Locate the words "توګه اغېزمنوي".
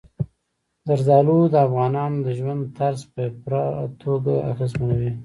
4.03-5.11